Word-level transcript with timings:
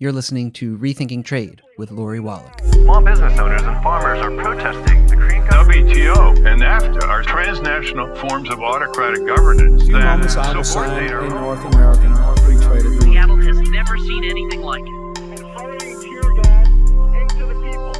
You're 0.00 0.12
listening 0.12 0.52
to 0.52 0.78
Rethinking 0.78 1.24
Trade 1.24 1.60
with 1.76 1.90
Lori 1.90 2.20
Wallach. 2.20 2.60
Small 2.70 3.00
business 3.00 3.36
owners 3.36 3.62
and 3.62 3.82
farmers 3.82 4.20
are 4.20 4.30
protesting 4.30 5.04
the 5.08 5.16
Korean 5.16 5.44
WTO 5.48 6.36
and 6.46 6.62
NAFTA 6.62 7.02
are 7.02 7.24
transnational 7.24 8.14
forms 8.14 8.48
of 8.48 8.60
autocratic 8.60 9.26
governance 9.26 9.82
Few 9.82 9.94
that 9.94 10.04
moments 10.04 10.36
I 10.36 10.54
have 10.54 10.64
subordinate 10.64 11.10
signed 11.10 11.32
a 11.32 11.34
North 11.34 11.74
American 11.74 12.14
free 12.44 12.64
trade 12.64 12.86
agreement. 12.86 13.02
Seattle 13.02 13.36
has 13.38 13.58
never 13.70 13.98
seen 13.98 14.22
anything 14.22 14.62
like 14.62 14.84
it. 14.84 15.38
firing 15.56 16.00
tear 16.00 16.32
gas 16.42 16.68
into 16.68 17.46
the 17.46 17.54
people. 17.66 17.92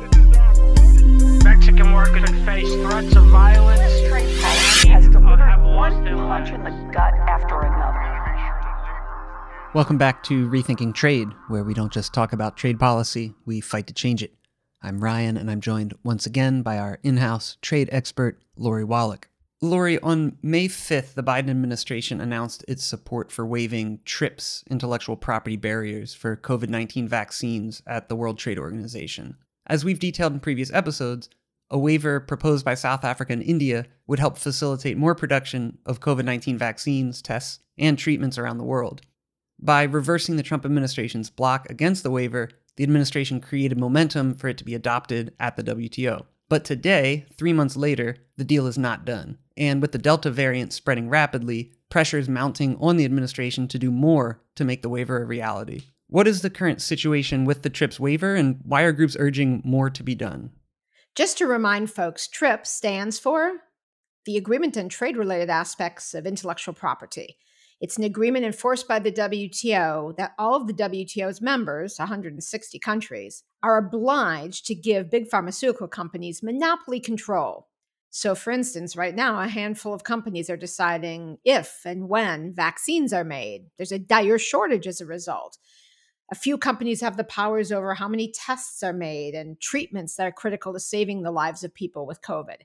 This 0.00 0.16
is 0.24 0.38
our 0.38 1.44
Mexican 1.44 1.92
workers 1.92 2.30
face 2.46 2.72
threats 2.76 3.14
of 3.14 3.26
violence. 3.26 3.82
has 4.86 5.06
delivered 5.10 5.42
one 5.76 6.02
punch 6.06 6.48
in 6.48 6.64
the 6.64 6.70
gut 6.94 7.12
after 7.28 7.60
another. 7.60 7.91
Welcome 9.74 9.96
back 9.96 10.22
to 10.24 10.50
Rethinking 10.50 10.92
Trade, 10.92 11.28
where 11.48 11.64
we 11.64 11.72
don't 11.72 11.90
just 11.90 12.12
talk 12.12 12.34
about 12.34 12.58
trade 12.58 12.78
policy, 12.78 13.32
we 13.46 13.62
fight 13.62 13.86
to 13.86 13.94
change 13.94 14.22
it. 14.22 14.34
I'm 14.82 15.02
Ryan, 15.02 15.38
and 15.38 15.50
I'm 15.50 15.62
joined 15.62 15.94
once 16.04 16.26
again 16.26 16.60
by 16.60 16.76
our 16.76 16.98
in 17.02 17.16
house 17.16 17.56
trade 17.62 17.88
expert, 17.90 18.38
Lori 18.54 18.84
Wallach. 18.84 19.30
Lori, 19.62 19.98
on 20.00 20.36
May 20.42 20.68
5th, 20.68 21.14
the 21.14 21.22
Biden 21.22 21.48
administration 21.48 22.20
announced 22.20 22.66
its 22.68 22.84
support 22.84 23.32
for 23.32 23.46
waiving 23.46 24.00
TRIPS 24.04 24.62
intellectual 24.68 25.16
property 25.16 25.56
barriers 25.56 26.12
for 26.12 26.36
COVID 26.36 26.68
19 26.68 27.08
vaccines 27.08 27.82
at 27.86 28.10
the 28.10 28.16
World 28.16 28.36
Trade 28.36 28.58
Organization. 28.58 29.38
As 29.66 29.86
we've 29.86 29.98
detailed 29.98 30.34
in 30.34 30.40
previous 30.40 30.70
episodes, 30.70 31.30
a 31.70 31.78
waiver 31.78 32.20
proposed 32.20 32.66
by 32.66 32.74
South 32.74 33.04
Africa 33.04 33.32
and 33.32 33.42
India 33.42 33.86
would 34.06 34.18
help 34.18 34.36
facilitate 34.36 34.98
more 34.98 35.14
production 35.14 35.78
of 35.86 36.00
COVID 36.00 36.26
19 36.26 36.58
vaccines, 36.58 37.22
tests, 37.22 37.60
and 37.78 37.98
treatments 37.98 38.36
around 38.36 38.58
the 38.58 38.64
world. 38.64 39.00
By 39.64 39.84
reversing 39.84 40.36
the 40.36 40.42
Trump 40.42 40.64
administration's 40.64 41.30
block 41.30 41.70
against 41.70 42.02
the 42.02 42.10
waiver, 42.10 42.48
the 42.74 42.82
administration 42.82 43.40
created 43.40 43.78
momentum 43.78 44.34
for 44.34 44.48
it 44.48 44.58
to 44.58 44.64
be 44.64 44.74
adopted 44.74 45.34
at 45.38 45.54
the 45.54 45.62
WTO. 45.62 46.24
But 46.48 46.64
today, 46.64 47.26
three 47.38 47.52
months 47.52 47.76
later, 47.76 48.16
the 48.36 48.44
deal 48.44 48.66
is 48.66 48.76
not 48.76 49.04
done. 49.04 49.38
And 49.56 49.80
with 49.80 49.92
the 49.92 49.98
Delta 49.98 50.32
variant 50.32 50.72
spreading 50.72 51.08
rapidly, 51.08 51.72
pressure 51.90 52.18
is 52.18 52.28
mounting 52.28 52.76
on 52.80 52.96
the 52.96 53.04
administration 53.04 53.68
to 53.68 53.78
do 53.78 53.92
more 53.92 54.42
to 54.56 54.64
make 54.64 54.82
the 54.82 54.88
waiver 54.88 55.22
a 55.22 55.26
reality. 55.26 55.82
What 56.08 56.26
is 56.26 56.42
the 56.42 56.50
current 56.50 56.82
situation 56.82 57.44
with 57.44 57.62
the 57.62 57.70
TRIPS 57.70 58.00
waiver, 58.00 58.34
and 58.34 58.60
why 58.64 58.82
are 58.82 58.92
groups 58.92 59.16
urging 59.16 59.62
more 59.64 59.90
to 59.90 60.02
be 60.02 60.16
done? 60.16 60.50
Just 61.14 61.38
to 61.38 61.46
remind 61.46 61.88
folks, 61.88 62.26
TRIPS 62.26 62.70
stands 62.70 63.20
for 63.20 63.58
the 64.24 64.36
Agreement 64.36 64.76
on 64.76 64.88
Trade 64.88 65.16
Related 65.16 65.50
Aspects 65.50 66.14
of 66.14 66.26
Intellectual 66.26 66.74
Property. 66.74 67.36
It's 67.82 67.98
an 67.98 68.04
agreement 68.04 68.44
enforced 68.44 68.86
by 68.86 69.00
the 69.00 69.10
WTO 69.10 70.16
that 70.16 70.34
all 70.38 70.54
of 70.54 70.68
the 70.68 70.72
WTO's 70.72 71.40
members, 71.40 71.98
160 71.98 72.78
countries, 72.78 73.42
are 73.60 73.76
obliged 73.76 74.66
to 74.66 74.74
give 74.76 75.10
big 75.10 75.26
pharmaceutical 75.26 75.88
companies 75.88 76.44
monopoly 76.44 77.00
control. 77.00 77.66
So, 78.10 78.36
for 78.36 78.52
instance, 78.52 78.94
right 78.94 79.16
now, 79.16 79.40
a 79.40 79.48
handful 79.48 79.92
of 79.92 80.04
companies 80.04 80.48
are 80.48 80.56
deciding 80.56 81.38
if 81.44 81.80
and 81.84 82.08
when 82.08 82.54
vaccines 82.54 83.12
are 83.12 83.24
made. 83.24 83.66
There's 83.78 83.90
a 83.90 83.98
dire 83.98 84.38
shortage 84.38 84.86
as 84.86 85.00
a 85.00 85.06
result. 85.06 85.58
A 86.30 86.36
few 86.36 86.58
companies 86.58 87.00
have 87.00 87.16
the 87.16 87.24
powers 87.24 87.72
over 87.72 87.94
how 87.94 88.06
many 88.06 88.30
tests 88.32 88.84
are 88.84 88.92
made 88.92 89.34
and 89.34 89.60
treatments 89.60 90.14
that 90.14 90.26
are 90.28 90.32
critical 90.32 90.72
to 90.72 90.78
saving 90.78 91.22
the 91.22 91.32
lives 91.32 91.64
of 91.64 91.74
people 91.74 92.06
with 92.06 92.22
COVID. 92.22 92.58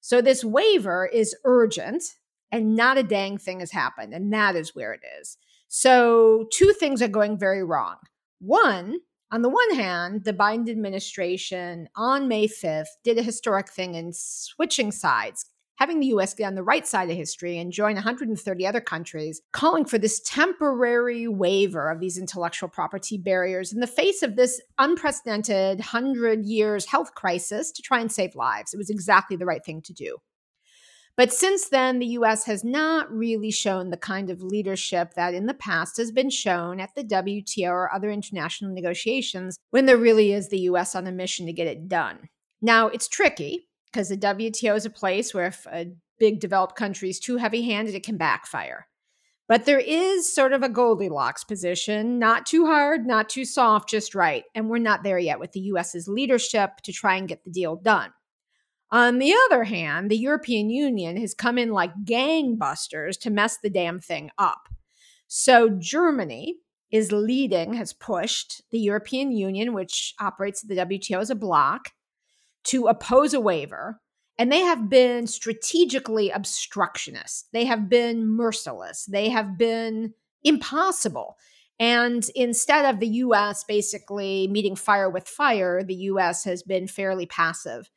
So, 0.00 0.22
this 0.22 0.42
waiver 0.42 1.04
is 1.04 1.36
urgent 1.44 2.04
and 2.52 2.76
not 2.76 2.98
a 2.98 3.02
dang 3.02 3.38
thing 3.38 3.60
has 3.60 3.72
happened. 3.72 4.12
And 4.12 4.32
that 4.32 4.54
is 4.54 4.74
where 4.74 4.92
it 4.92 5.00
is. 5.20 5.38
So, 5.68 6.46
two 6.52 6.74
things 6.78 7.00
are 7.00 7.08
going 7.08 7.38
very 7.38 7.64
wrong. 7.64 7.96
One, 8.40 8.98
on 9.32 9.40
the 9.40 9.48
one 9.48 9.74
hand, 9.74 10.24
the 10.24 10.34
Biden 10.34 10.68
administration 10.68 11.88
on 11.96 12.28
May 12.28 12.46
5th 12.46 12.88
did 13.02 13.16
a 13.16 13.22
historic 13.22 13.70
thing 13.70 13.94
in 13.94 14.12
switching 14.12 14.92
sides, 14.92 15.46
having 15.76 16.00
the 16.00 16.08
US 16.08 16.34
get 16.34 16.44
on 16.44 16.54
the 16.54 16.62
right 16.62 16.86
side 16.86 17.08
of 17.08 17.16
history 17.16 17.56
and 17.56 17.72
join 17.72 17.94
130 17.94 18.66
other 18.66 18.82
countries, 18.82 19.40
calling 19.52 19.86
for 19.86 19.96
this 19.96 20.20
temporary 20.20 21.26
waiver 21.28 21.90
of 21.90 22.00
these 22.00 22.18
intellectual 22.18 22.68
property 22.68 23.16
barriers 23.16 23.72
in 23.72 23.80
the 23.80 23.86
face 23.86 24.22
of 24.22 24.36
this 24.36 24.60
unprecedented 24.78 25.78
100 25.78 26.44
years 26.44 26.84
health 26.84 27.14
crisis 27.14 27.72
to 27.72 27.80
try 27.80 27.98
and 28.00 28.12
save 28.12 28.34
lives. 28.34 28.74
It 28.74 28.76
was 28.76 28.90
exactly 28.90 29.38
the 29.38 29.46
right 29.46 29.64
thing 29.64 29.80
to 29.80 29.94
do. 29.94 30.18
But 31.16 31.32
since 31.32 31.68
then, 31.68 31.98
the 31.98 32.06
US 32.06 32.44
has 32.44 32.64
not 32.64 33.12
really 33.12 33.50
shown 33.50 33.90
the 33.90 33.96
kind 33.98 34.30
of 34.30 34.42
leadership 34.42 35.14
that 35.14 35.34
in 35.34 35.46
the 35.46 35.54
past 35.54 35.98
has 35.98 36.10
been 36.10 36.30
shown 36.30 36.80
at 36.80 36.94
the 36.94 37.04
WTO 37.04 37.70
or 37.70 37.92
other 37.92 38.10
international 38.10 38.72
negotiations 38.72 39.58
when 39.70 39.86
there 39.86 39.98
really 39.98 40.32
is 40.32 40.48
the 40.48 40.60
US 40.60 40.94
on 40.94 41.06
a 41.06 41.12
mission 41.12 41.46
to 41.46 41.52
get 41.52 41.66
it 41.66 41.88
done. 41.88 42.28
Now, 42.62 42.88
it's 42.88 43.08
tricky 43.08 43.68
because 43.92 44.08
the 44.08 44.16
WTO 44.16 44.74
is 44.74 44.86
a 44.86 44.90
place 44.90 45.34
where 45.34 45.46
if 45.46 45.66
a 45.66 45.92
big 46.18 46.40
developed 46.40 46.76
country 46.76 47.10
is 47.10 47.20
too 47.20 47.36
heavy 47.36 47.62
handed, 47.62 47.94
it 47.94 48.04
can 48.04 48.16
backfire. 48.16 48.86
But 49.48 49.66
there 49.66 49.80
is 49.80 50.34
sort 50.34 50.54
of 50.54 50.62
a 50.62 50.68
Goldilocks 50.68 51.44
position, 51.44 52.18
not 52.18 52.46
too 52.46 52.64
hard, 52.64 53.06
not 53.06 53.28
too 53.28 53.44
soft, 53.44 53.90
just 53.90 54.14
right. 54.14 54.44
And 54.54 54.70
we're 54.70 54.78
not 54.78 55.02
there 55.02 55.18
yet 55.18 55.40
with 55.40 55.52
the 55.52 55.60
US's 55.60 56.08
leadership 56.08 56.76
to 56.84 56.92
try 56.92 57.16
and 57.16 57.28
get 57.28 57.44
the 57.44 57.50
deal 57.50 57.76
done. 57.76 58.12
On 58.92 59.18
the 59.18 59.34
other 59.46 59.64
hand, 59.64 60.10
the 60.10 60.18
European 60.18 60.68
Union 60.68 61.16
has 61.16 61.32
come 61.32 61.56
in 61.56 61.70
like 61.70 61.92
gangbusters 62.04 63.18
to 63.20 63.30
mess 63.30 63.56
the 63.62 63.70
damn 63.70 63.98
thing 63.98 64.30
up. 64.36 64.68
So 65.28 65.70
Germany 65.70 66.56
is 66.90 67.10
leading, 67.10 67.72
has 67.72 67.94
pushed 67.94 68.60
the 68.70 68.78
European 68.78 69.32
Union, 69.32 69.72
which 69.72 70.12
operates 70.20 70.60
the 70.60 70.76
WTO 70.76 71.20
as 71.20 71.30
a 71.30 71.34
bloc, 71.34 71.88
to 72.64 72.86
oppose 72.86 73.32
a 73.32 73.40
waiver. 73.40 73.98
And 74.38 74.52
they 74.52 74.60
have 74.60 74.90
been 74.90 75.26
strategically 75.26 76.28
obstructionist. 76.28 77.48
They 77.54 77.64
have 77.64 77.88
been 77.88 78.26
merciless. 78.26 79.06
They 79.06 79.30
have 79.30 79.56
been 79.56 80.12
impossible. 80.44 81.36
And 81.78 82.28
instead 82.34 82.84
of 82.84 83.00
the 83.00 83.08
US 83.08 83.64
basically 83.64 84.48
meeting 84.48 84.76
fire 84.76 85.08
with 85.08 85.26
fire, 85.26 85.82
the 85.82 85.94
US 85.94 86.44
has 86.44 86.62
been 86.62 86.86
fairly 86.86 87.24
passive. 87.24 87.88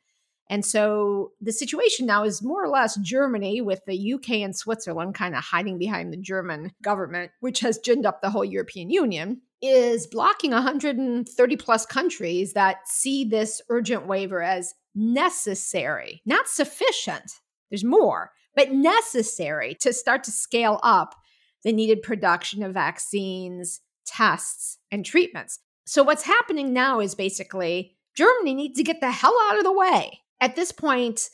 And 0.48 0.64
so 0.64 1.32
the 1.40 1.52
situation 1.52 2.06
now 2.06 2.24
is 2.24 2.42
more 2.42 2.62
or 2.62 2.68
less 2.68 2.96
Germany 2.96 3.60
with 3.60 3.84
the 3.84 4.14
UK 4.14 4.30
and 4.42 4.54
Switzerland 4.54 5.14
kind 5.14 5.34
of 5.34 5.42
hiding 5.42 5.78
behind 5.78 6.12
the 6.12 6.18
German 6.18 6.72
government, 6.82 7.32
which 7.40 7.60
has 7.60 7.78
ginned 7.78 8.06
up 8.06 8.22
the 8.22 8.30
whole 8.30 8.44
European 8.44 8.90
Union, 8.90 9.40
is 9.60 10.06
blocking 10.06 10.52
130 10.52 11.56
plus 11.56 11.86
countries 11.86 12.52
that 12.52 12.86
see 12.86 13.24
this 13.24 13.60
urgent 13.68 14.06
waiver 14.06 14.42
as 14.42 14.74
necessary, 14.94 16.22
not 16.24 16.48
sufficient. 16.48 17.32
There's 17.70 17.84
more, 17.84 18.30
but 18.54 18.72
necessary 18.72 19.74
to 19.80 19.92
start 19.92 20.22
to 20.24 20.30
scale 20.30 20.78
up 20.82 21.16
the 21.64 21.72
needed 21.72 22.02
production 22.02 22.62
of 22.62 22.74
vaccines, 22.74 23.80
tests, 24.06 24.78
and 24.92 25.04
treatments. 25.04 25.58
So 25.84 26.04
what's 26.04 26.22
happening 26.22 26.72
now 26.72 27.00
is 27.00 27.14
basically 27.14 27.96
Germany 28.14 28.54
needs 28.54 28.78
to 28.78 28.84
get 28.84 29.00
the 29.00 29.10
hell 29.10 29.36
out 29.48 29.58
of 29.58 29.64
the 29.64 29.72
way 29.72 30.20
at 30.40 30.56
this 30.56 30.72
point, 30.72 31.30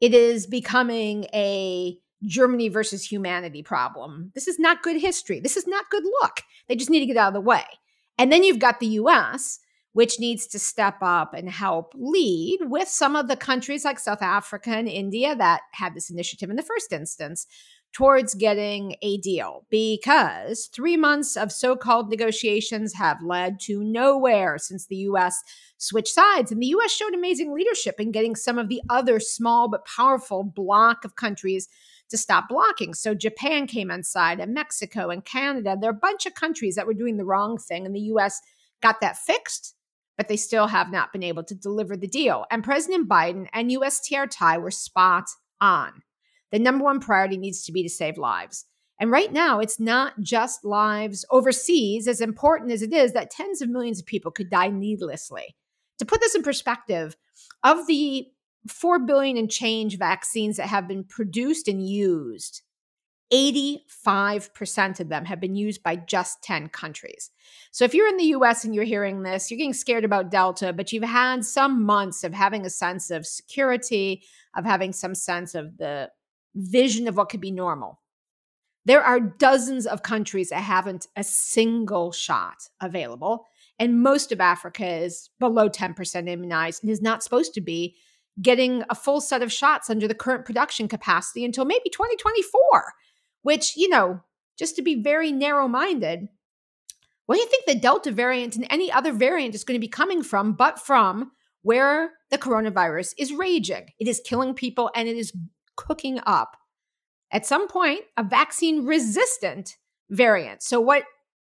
it 0.00 0.14
is 0.14 0.46
becoming 0.46 1.24
a 1.34 1.98
Germany 2.24 2.68
versus 2.68 3.04
humanity 3.04 3.62
problem. 3.62 4.32
This 4.34 4.48
is 4.48 4.58
not 4.58 4.82
good 4.82 5.00
history. 5.00 5.40
This 5.40 5.56
is 5.56 5.66
not 5.66 5.90
good 5.90 6.04
look. 6.04 6.40
They 6.68 6.76
just 6.76 6.90
need 6.90 7.00
to 7.00 7.06
get 7.06 7.16
out 7.16 7.28
of 7.28 7.34
the 7.34 7.40
way. 7.40 7.64
And 8.18 8.32
then 8.32 8.44
you've 8.44 8.58
got 8.58 8.80
the 8.80 8.86
US, 8.86 9.60
which 9.92 10.18
needs 10.18 10.46
to 10.48 10.58
step 10.58 10.96
up 11.02 11.34
and 11.34 11.48
help 11.48 11.92
lead 11.94 12.58
with 12.62 12.88
some 12.88 13.16
of 13.16 13.28
the 13.28 13.36
countries 13.36 13.84
like 13.84 13.98
South 13.98 14.22
Africa 14.22 14.70
and 14.70 14.88
India 14.88 15.34
that 15.36 15.62
had 15.72 15.94
this 15.94 16.10
initiative 16.10 16.50
in 16.50 16.56
the 16.56 16.62
first 16.62 16.92
instance 16.92 17.46
towards 17.94 18.34
getting 18.34 18.96
a 19.02 19.16
deal 19.18 19.64
because 19.70 20.66
three 20.66 20.96
months 20.96 21.36
of 21.36 21.52
so 21.52 21.76
called 21.76 22.10
negotiations 22.10 22.92
have 22.92 23.22
led 23.22 23.60
to 23.60 23.82
nowhere 23.82 24.58
since 24.58 24.86
the 24.86 24.96
US 24.96 25.42
switched 25.78 26.12
sides. 26.12 26.50
And 26.50 26.60
the 26.60 26.74
US 26.78 26.90
showed 26.90 27.14
amazing 27.14 27.54
leadership 27.54 28.00
in 28.00 28.10
getting 28.10 28.34
some 28.34 28.58
of 28.58 28.68
the 28.68 28.82
other 28.90 29.20
small 29.20 29.68
but 29.68 29.86
powerful 29.86 30.42
block 30.42 31.04
of 31.04 31.14
countries 31.14 31.68
to 32.10 32.18
stop 32.18 32.48
blocking. 32.48 32.94
So 32.94 33.14
Japan 33.14 33.66
came 33.66 33.90
inside, 33.90 34.40
and 34.40 34.52
Mexico 34.52 35.08
and 35.08 35.24
Canada. 35.24 35.76
There 35.80 35.90
are 35.90 35.94
a 35.94 35.96
bunch 35.96 36.26
of 36.26 36.34
countries 36.34 36.74
that 36.74 36.86
were 36.86 36.94
doing 36.94 37.16
the 37.16 37.24
wrong 37.24 37.58
thing, 37.58 37.86
and 37.86 37.94
the 37.94 38.12
US 38.12 38.40
got 38.82 39.00
that 39.00 39.16
fixed. 39.16 39.74
But 40.16 40.28
they 40.28 40.36
still 40.36 40.68
have 40.68 40.92
not 40.92 41.12
been 41.12 41.24
able 41.24 41.42
to 41.44 41.56
deliver 41.56 41.96
the 41.96 42.06
deal. 42.06 42.44
And 42.50 42.62
President 42.62 43.08
Biden 43.08 43.48
and 43.52 43.70
USTR 43.70 44.28
Tai 44.30 44.58
were 44.58 44.70
spot 44.70 45.24
on 45.60 46.02
the 46.54 46.60
number 46.60 46.84
one 46.84 47.00
priority 47.00 47.36
needs 47.36 47.64
to 47.64 47.72
be 47.72 47.82
to 47.82 47.88
save 47.88 48.16
lives. 48.16 48.64
And 49.00 49.10
right 49.10 49.32
now, 49.32 49.58
it's 49.58 49.80
not 49.80 50.20
just 50.20 50.64
lives 50.64 51.24
overseas, 51.32 52.06
as 52.06 52.20
important 52.20 52.70
as 52.70 52.80
it 52.80 52.92
is 52.92 53.12
that 53.12 53.32
tens 53.32 53.60
of 53.60 53.68
millions 53.68 53.98
of 53.98 54.06
people 54.06 54.30
could 54.30 54.50
die 54.50 54.68
needlessly. 54.68 55.56
To 55.98 56.04
put 56.04 56.20
this 56.20 56.36
in 56.36 56.44
perspective, 56.44 57.16
of 57.64 57.88
the 57.88 58.28
4 58.68 59.00
billion 59.00 59.36
and 59.36 59.50
change 59.50 59.98
vaccines 59.98 60.56
that 60.58 60.68
have 60.68 60.86
been 60.86 61.02
produced 61.02 61.66
and 61.66 61.84
used, 61.84 62.62
85% 63.32 65.00
of 65.00 65.08
them 65.08 65.24
have 65.24 65.40
been 65.40 65.56
used 65.56 65.82
by 65.82 65.96
just 65.96 66.40
10 66.44 66.68
countries. 66.68 67.32
So 67.72 67.84
if 67.84 67.94
you're 67.94 68.06
in 68.06 68.16
the 68.16 68.26
US 68.26 68.64
and 68.64 68.72
you're 68.72 68.84
hearing 68.84 69.24
this, 69.24 69.50
you're 69.50 69.58
getting 69.58 69.72
scared 69.72 70.04
about 70.04 70.30
Delta, 70.30 70.72
but 70.72 70.92
you've 70.92 71.02
had 71.02 71.44
some 71.44 71.84
months 71.84 72.22
of 72.22 72.32
having 72.32 72.64
a 72.64 72.70
sense 72.70 73.10
of 73.10 73.26
security, 73.26 74.22
of 74.56 74.64
having 74.64 74.92
some 74.92 75.16
sense 75.16 75.56
of 75.56 75.78
the 75.78 76.10
vision 76.54 77.08
of 77.08 77.16
what 77.16 77.28
could 77.28 77.40
be 77.40 77.50
normal. 77.50 78.00
There 78.84 79.02
are 79.02 79.18
dozens 79.18 79.86
of 79.86 80.02
countries 80.02 80.50
that 80.50 80.60
haven't 80.60 81.06
a 81.16 81.24
single 81.24 82.12
shot 82.12 82.68
available. 82.80 83.46
And 83.78 84.02
most 84.02 84.30
of 84.30 84.40
Africa 84.40 84.86
is 84.86 85.30
below 85.40 85.68
10% 85.68 86.28
immunized 86.28 86.82
and 86.82 86.92
is 86.92 87.02
not 87.02 87.22
supposed 87.22 87.54
to 87.54 87.60
be 87.60 87.96
getting 88.40 88.84
a 88.90 88.94
full 88.94 89.20
set 89.20 89.42
of 89.42 89.52
shots 89.52 89.88
under 89.88 90.06
the 90.06 90.14
current 90.14 90.44
production 90.44 90.86
capacity 90.86 91.44
until 91.44 91.64
maybe 91.64 91.88
2024 91.90 92.92
which, 93.44 93.76
you 93.76 93.88
know, 93.88 94.20
just 94.58 94.74
to 94.74 94.82
be 94.82 95.00
very 95.00 95.30
narrow 95.30 95.68
minded, 95.68 96.28
where 97.26 97.36
do 97.36 97.42
you 97.42 97.48
think 97.48 97.66
the 97.66 97.74
Delta 97.74 98.10
variant 98.10 98.56
and 98.56 98.66
any 98.70 98.90
other 98.90 99.12
variant 99.12 99.54
is 99.54 99.64
going 99.64 99.76
to 99.76 99.86
be 99.86 99.88
coming 99.88 100.22
from 100.22 100.54
but 100.54 100.80
from 100.80 101.30
where 101.62 102.12
the 102.30 102.38
coronavirus 102.38 103.14
is 103.18 103.32
raging? 103.32 103.90
It 103.98 104.08
is 104.08 104.20
killing 104.24 104.54
people 104.54 104.90
and 104.94 105.08
it 105.08 105.16
is 105.16 105.32
cooking 105.76 106.20
up 106.26 106.56
at 107.30 107.46
some 107.46 107.68
point 107.68 108.02
a 108.16 108.22
vaccine 108.22 108.84
resistant 108.84 109.76
variant. 110.10 110.62
So, 110.62 110.80
what 110.80 111.04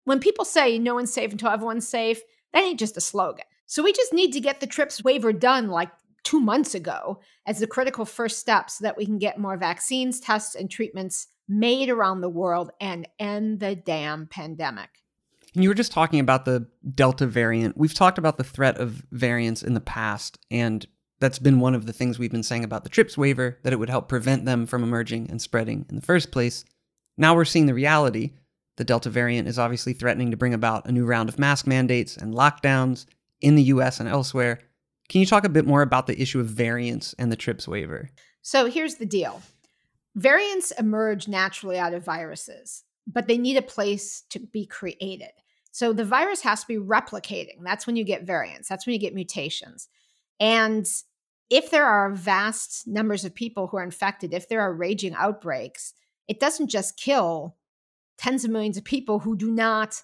when 0.06 0.20
people 0.20 0.46
say 0.46 0.80
no 0.80 0.96
one's 0.96 1.14
safe 1.14 1.32
until 1.32 1.50
everyone's 1.50 1.88
safe, 1.88 2.22
that 2.54 2.64
ain't 2.64 2.80
just 2.80 2.98
a 2.98 3.02
slogan. 3.02 3.46
So, 3.66 3.84
we 3.84 3.94
just 3.94 4.14
need 4.14 4.32
to 4.34 4.40
get 4.40 4.60
the 4.60 4.68
TRIPS 4.68 5.04
waiver 5.04 5.34
done 5.34 5.70
like 5.70 5.90
two 6.24 6.40
months 6.40 6.74
ago 6.74 7.20
as 7.46 7.60
the 7.60 7.68
critical 7.68 8.06
first 8.06 8.40
step 8.40 8.70
so 8.70 8.84
that 8.84 8.98
we 8.98 9.06
can 9.06 9.18
get 9.18 9.38
more 9.38 9.58
vaccines, 9.58 10.20
tests, 10.20 10.56
and 10.56 10.72
treatments 10.72 11.28
made 11.48 11.90
around 11.90 12.22
the 12.22 12.30
world 12.30 12.72
and 12.80 13.08
end 13.20 13.60
the 13.60 13.76
damn 13.76 14.28
pandemic. 14.28 14.90
And 15.54 15.64
you 15.64 15.70
were 15.70 15.76
just 15.76 15.92
talking 15.92 16.20
about 16.20 16.46
the 16.46 16.68
Delta 16.96 17.28
variant. 17.28 17.78
We've 17.78 17.94
talked 17.94 18.18
about 18.18 18.38
the 18.38 18.44
threat 18.44 18.78
of 18.78 19.04
variants 19.12 19.62
in 19.62 19.74
the 19.74 19.82
past, 19.82 20.40
and 20.50 20.86
that's 21.24 21.40
been 21.40 21.62
one 21.62 21.74
of 21.74 21.86
the 21.86 21.94
things 21.94 22.20
we've 22.20 22.34
been 22.34 22.44
saying 22.44 22.66
about 22.66 22.84
the 22.84 22.90
TRIPS 22.90 23.18
waiver 23.18 23.58
that 23.64 23.72
it 23.72 23.78
would 23.78 23.90
help 23.90 24.10
prevent 24.10 24.44
them 24.44 24.66
from 24.66 24.84
emerging 24.84 25.30
and 25.30 25.42
spreading 25.42 25.86
in 25.88 25.96
the 25.96 26.02
first 26.02 26.32
place. 26.34 26.66
Now 27.18 27.34
we're 27.34 27.46
seeing 27.46 27.66
the 27.66 27.74
reality. 27.74 28.34
The 28.76 28.84
Delta 28.84 29.10
variant 29.10 29.48
is 29.48 29.58
obviously 29.58 29.94
threatening 29.94 30.32
to 30.32 30.38
bring 30.38 30.54
about 30.54 30.86
a 30.86 30.92
new 30.92 31.06
round 31.06 31.30
of 31.30 31.40
mask 31.40 31.66
mandates 31.66 32.18
and 32.18 32.34
lockdowns 32.34 33.06
in 33.40 33.56
the 33.56 33.64
US 33.64 34.02
and 34.02 34.10
elsewhere. 34.10 34.60
Can 35.08 35.22
you 35.22 35.26
talk 35.26 35.46
a 35.46 35.50
bit 35.50 35.66
more 35.66 35.82
about 35.82 36.08
the 36.08 36.22
issue 36.22 36.42
of 36.42 36.48
variants 36.48 37.16
and 37.18 37.32
the 37.32 37.38
TRIPS 37.38 37.70
waiver? 37.70 38.10
So 38.42 38.66
here's 38.66 38.96
the 38.96 39.06
deal 39.06 39.42
Variants 40.16 40.72
emerge 40.72 41.30
naturally 41.30 41.80
out 41.80 41.94
of 41.94 42.04
viruses, 42.04 42.84
but 43.08 43.30
they 43.30 43.38
need 43.38 43.56
a 43.56 43.62
place 43.62 44.24
to 44.32 44.40
be 44.40 44.66
created. 44.66 45.32
So 45.72 45.94
the 45.94 46.04
virus 46.04 46.42
has 46.42 46.60
to 46.62 46.68
be 46.68 46.76
replicating. 46.76 47.64
That's 47.64 47.88
when 47.88 47.96
you 47.96 48.04
get 48.04 48.24
variants, 48.24 48.68
that's 48.68 48.86
when 48.86 48.92
you 48.92 49.00
get 49.00 49.16
mutations. 49.16 49.88
And 50.42 50.86
if 51.54 51.70
there 51.70 51.86
are 51.86 52.10
vast 52.10 52.88
numbers 52.88 53.24
of 53.24 53.36
people 53.36 53.68
who 53.68 53.78
are 53.78 53.84
infected, 53.84 54.34
if 54.34 54.50
there 54.50 54.62
are 54.62 54.74
raging 54.74 55.14
outbreaks, 55.14 55.94
it 56.28 56.40
doesn't 56.40 56.68
just 56.68 56.98
kill 56.98 57.58
tens 58.18 58.44
of 58.44 58.50
millions 58.50 58.76
of 58.76 58.84
people 58.84 59.20
who 59.20 59.38
do 59.38 59.52
not 59.52 60.02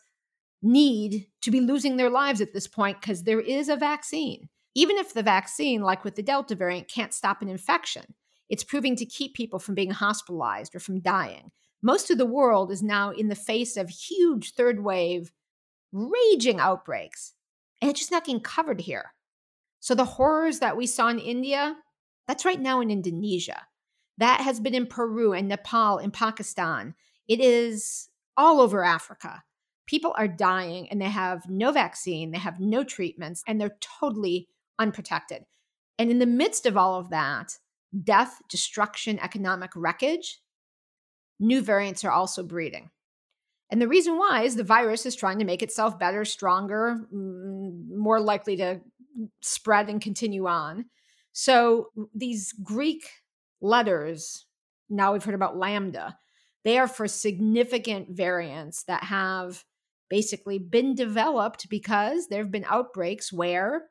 need 0.61 1.25
to 1.41 1.49
be 1.49 1.59
losing 1.59 1.97
their 1.97 2.11
lives 2.11 2.39
at 2.39 2.53
this 2.53 2.67
point 2.67 3.01
because 3.01 3.23
there 3.23 3.41
is 3.41 3.67
a 3.67 3.75
vaccine. 3.75 4.47
Even 4.75 4.97
if 4.97 5.15
the 5.15 5.23
vaccine, 5.23 5.81
like 5.81 6.03
with 6.03 6.13
the 6.13 6.21
Delta 6.21 6.53
variant, 6.53 6.87
can't 6.87 7.15
stop 7.15 7.41
an 7.41 7.49
infection, 7.49 8.13
it's 8.47 8.63
proving 8.63 8.95
to 8.97 9.05
keep 9.07 9.33
people 9.33 9.57
from 9.57 9.73
being 9.73 9.89
hospitalized 9.89 10.75
or 10.75 10.79
from 10.79 10.99
dying. 10.99 11.49
Most 11.81 12.11
of 12.11 12.19
the 12.19 12.27
world 12.27 12.71
is 12.71 12.83
now 12.83 13.09
in 13.09 13.27
the 13.27 13.33
face 13.33 13.75
of 13.75 13.89
huge 13.89 14.53
third 14.53 14.83
wave, 14.83 15.31
raging 15.91 16.59
outbreaks, 16.59 17.33
and 17.81 17.89
it's 17.89 18.01
just 18.01 18.11
not 18.11 18.23
getting 18.23 18.39
covered 18.39 18.81
here. 18.81 19.13
So 19.79 19.95
the 19.95 20.05
horrors 20.05 20.59
that 20.59 20.77
we 20.77 20.85
saw 20.85 21.07
in 21.09 21.19
India, 21.19 21.75
that's 22.27 22.45
right 22.45 22.59
now 22.59 22.81
in 22.81 22.91
Indonesia. 22.91 23.61
That 24.17 24.41
has 24.41 24.59
been 24.59 24.75
in 24.75 24.85
Peru 24.85 25.33
and 25.33 25.47
Nepal 25.47 25.97
and 25.97 26.11
Pakistan. 26.11 26.95
It 27.27 27.39
is 27.39 28.09
all 28.35 28.59
over 28.59 28.83
Africa. 28.83 29.43
People 29.85 30.13
are 30.17 30.27
dying 30.27 30.89
and 30.89 31.01
they 31.01 31.05
have 31.05 31.49
no 31.49 31.71
vaccine, 31.71 32.31
they 32.31 32.37
have 32.37 32.59
no 32.59 32.83
treatments, 32.83 33.43
and 33.47 33.59
they're 33.59 33.77
totally 33.99 34.47
unprotected. 34.77 35.45
And 35.97 36.11
in 36.11 36.19
the 36.19 36.25
midst 36.25 36.65
of 36.65 36.77
all 36.77 36.99
of 36.99 37.09
that, 37.09 37.57
death, 38.03 38.41
destruction, 38.49 39.19
economic 39.19 39.71
wreckage, 39.75 40.39
new 41.39 41.61
variants 41.61 42.03
are 42.03 42.11
also 42.11 42.43
breeding. 42.43 42.91
And 43.71 43.81
the 43.81 43.87
reason 43.87 44.17
why 44.17 44.43
is 44.43 44.55
the 44.55 44.63
virus 44.63 45.05
is 45.05 45.15
trying 45.15 45.39
to 45.39 45.45
make 45.45 45.61
itself 45.61 45.99
better, 45.99 46.25
stronger, 46.25 47.07
more 47.11 48.19
likely 48.19 48.57
to 48.57 48.81
spread 49.41 49.89
and 49.89 50.01
continue 50.01 50.47
on. 50.47 50.85
So 51.31 51.87
these 52.13 52.53
Greek 52.63 53.09
letters, 53.61 54.45
now 54.89 55.13
we've 55.13 55.23
heard 55.23 55.35
about 55.35 55.57
lambda, 55.57 56.17
they 56.63 56.77
are 56.77 56.87
for 56.87 57.07
significant 57.07 58.09
variants 58.09 58.83
that 58.83 59.03
have 59.05 59.63
basically 60.09 60.59
been 60.59 60.95
developed 60.95 61.69
because 61.69 62.27
there 62.27 62.43
have 62.43 62.51
been 62.51 62.65
outbreaks 62.67 63.31
where 63.31 63.85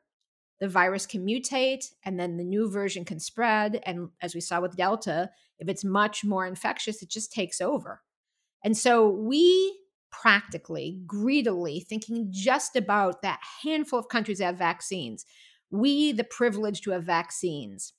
the 0.59 0.67
virus 0.67 1.05
can 1.05 1.25
mutate 1.25 1.85
and 2.03 2.19
then 2.19 2.37
the 2.37 2.43
new 2.43 2.69
version 2.69 3.05
can 3.05 3.19
spread. 3.19 3.81
And 3.85 4.09
as 4.21 4.35
we 4.35 4.41
saw 4.41 4.59
with 4.59 4.75
Delta, 4.75 5.29
if 5.57 5.69
it's 5.69 5.85
much 5.85 6.23
more 6.23 6.45
infectious, 6.45 7.01
it 7.01 7.09
just 7.09 7.31
takes 7.31 7.61
over. 7.61 8.01
And 8.63 8.77
so 8.77 9.09
we 9.09 9.79
practically, 10.11 11.01
greedily, 11.05 11.79
thinking 11.79 12.27
just 12.31 12.75
about 12.75 13.21
that 13.21 13.39
handful 13.63 13.99
of 13.99 14.09
countries 14.09 14.39
that 14.39 14.45
have 14.45 14.57
vaccines, 14.57 15.25
we, 15.71 16.11
the 16.11 16.23
privileged 16.23 16.83
to 16.83 16.91
have 16.91 17.03
vaccines, 17.03 17.93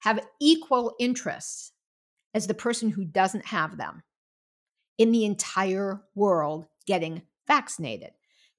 have 0.00 0.24
equal 0.40 0.94
interests 0.98 1.72
as 2.34 2.46
the 2.46 2.54
person 2.54 2.90
who 2.90 3.04
doesn't 3.04 3.46
have 3.46 3.76
them 3.76 4.02
in 4.98 5.12
the 5.12 5.24
entire 5.24 6.02
world 6.14 6.66
getting 6.86 7.22
vaccinated. 7.46 8.10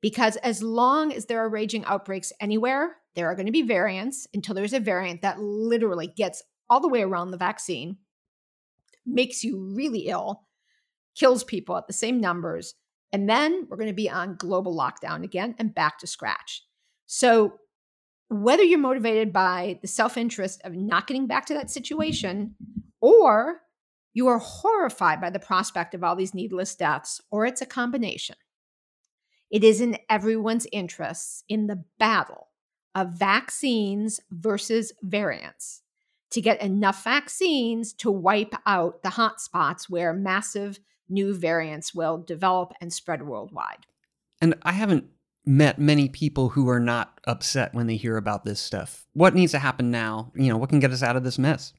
Because 0.01 0.35
as 0.37 0.63
long 0.63 1.13
as 1.13 1.27
there 1.27 1.39
are 1.39 1.49
raging 1.49 1.85
outbreaks 1.85 2.33
anywhere, 2.41 2.97
there 3.15 3.27
are 3.27 3.35
going 3.35 3.45
to 3.45 3.51
be 3.51 3.61
variants 3.61 4.27
until 4.33 4.55
there's 4.55 4.73
a 4.73 4.79
variant 4.79 5.21
that 5.21 5.39
literally 5.39 6.07
gets 6.07 6.43
all 6.69 6.79
the 6.79 6.87
way 6.87 7.01
around 7.01 7.31
the 7.31 7.37
vaccine, 7.37 7.97
makes 9.05 9.43
you 9.43 9.73
really 9.75 10.07
ill, 10.07 10.47
kills 11.15 11.43
people 11.43 11.77
at 11.77 11.87
the 11.87 11.93
same 11.93 12.19
numbers. 12.19 12.73
And 13.13 13.29
then 13.29 13.67
we're 13.69 13.77
going 13.77 13.87
to 13.87 13.93
be 13.93 14.09
on 14.09 14.35
global 14.35 14.75
lockdown 14.75 15.23
again 15.23 15.55
and 15.59 15.75
back 15.75 15.99
to 15.99 16.07
scratch. 16.07 16.63
So, 17.07 17.55
whether 18.29 18.63
you're 18.63 18.79
motivated 18.79 19.33
by 19.33 19.79
the 19.81 19.87
self 19.87 20.15
interest 20.15 20.61
of 20.63 20.73
not 20.73 21.07
getting 21.07 21.27
back 21.27 21.45
to 21.47 21.53
that 21.55 21.69
situation, 21.69 22.55
or 23.01 23.59
you 24.13 24.27
are 24.27 24.37
horrified 24.37 25.19
by 25.19 25.29
the 25.29 25.39
prospect 25.39 25.93
of 25.93 26.03
all 26.03 26.15
these 26.15 26.33
needless 26.33 26.73
deaths, 26.75 27.19
or 27.29 27.45
it's 27.45 27.61
a 27.61 27.65
combination, 27.65 28.37
it 29.49 29.65
is 29.65 29.81
in 29.81 29.97
everyone's 30.09 30.65
interests 30.71 31.43
in 31.49 31.67
the 31.67 31.83
battle 31.99 32.47
of 32.95 33.09
vaccines 33.09 34.21
versus 34.31 34.93
variants 35.01 35.81
to 36.31 36.41
get 36.41 36.61
enough 36.61 37.03
vaccines 37.03 37.93
to 37.93 38.09
wipe 38.09 38.55
out 38.65 39.03
the 39.03 39.09
hotspots 39.09 39.89
where 39.89 40.13
massive 40.13 40.79
new 41.09 41.33
variants 41.33 41.93
will 41.93 42.17
develop 42.17 42.73
and 42.81 42.91
spread 42.91 43.23
worldwide. 43.23 43.85
And 44.41 44.55
I 44.63 44.71
haven't 44.71 45.05
met 45.45 45.79
many 45.79 46.07
people 46.07 46.49
who 46.49 46.69
are 46.69 46.79
not 46.79 47.19
upset 47.25 47.73
when 47.73 47.87
they 47.87 47.95
hear 47.95 48.17
about 48.17 48.45
this 48.45 48.59
stuff. 48.59 49.05
What 49.13 49.33
needs 49.33 49.51
to 49.53 49.59
happen 49.59 49.91
now? 49.91 50.31
You 50.35 50.49
know, 50.49 50.57
what 50.57 50.69
can 50.69 50.79
get 50.79 50.91
us 50.91 51.03
out 51.03 51.15
of 51.15 51.23
this 51.23 51.39
mess? 51.39 51.73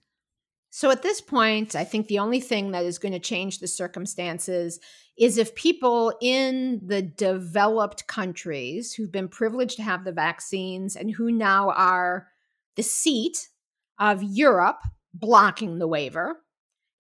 So 0.71 0.91
at 0.91 1.03
this 1.03 1.21
point, 1.21 1.77
I 1.77 1.85
think 1.85 2.07
the 2.07 2.19
only 2.19 2.41
thing 2.41 2.71
that 2.71 2.85
is 2.85 2.99
going 2.99 3.13
to 3.13 3.19
change 3.19 3.59
the 3.59 3.69
circumstances 3.69 4.81
is 5.19 5.37
if 5.37 5.55
people 5.55 6.15
in 6.23 6.81
the 6.85 7.03
developed 7.03 8.07
countries 8.07 8.95
who've 8.95 9.13
been 9.13 9.29
privileged 9.29 9.77
to 9.77 9.83
have 9.83 10.05
the 10.05 10.13
vaccines 10.13 10.97
and 10.97 11.11
who 11.11 11.31
now 11.31 11.71
are 11.71 12.29
the 12.77 12.83
seat 12.83 13.49
of 13.99 14.23
Europe 14.23 14.83
blocking 15.13 15.79
the 15.79 15.87
waiver 15.87 16.39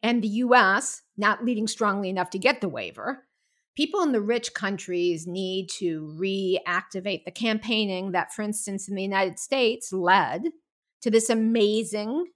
and 0.03 0.23
the 0.23 0.29
US 0.29 1.02
not 1.17 1.45
leading 1.45 1.67
strongly 1.67 2.09
enough 2.09 2.31
to 2.31 2.39
get 2.39 2.61
the 2.61 2.69
waiver, 2.69 3.25
people 3.77 4.03
in 4.03 4.13
the 4.13 4.21
rich 4.21 4.55
countries 4.55 5.27
need 5.27 5.69
to 5.69 6.15
reactivate 6.19 7.25
the 7.25 7.31
campaigning 7.31 8.13
that, 8.13 8.33
for 8.33 8.43
instance, 8.43 8.89
in 8.89 8.95
the 8.95 9.03
United 9.03 9.39
States 9.39 9.93
led 9.93 10.45
to 11.01 11.11
this 11.11 11.31
amazing 11.31 12.27